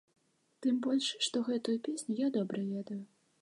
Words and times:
Тым 0.65 0.79
больш, 0.85 1.09
што 1.25 1.43
гэтую 1.51 1.75
песню 1.89 2.17
я 2.25 2.31
добра 2.39 2.65
ведаю. 2.73 3.01